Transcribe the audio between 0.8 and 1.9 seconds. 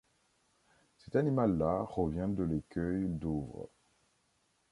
Cet animal-là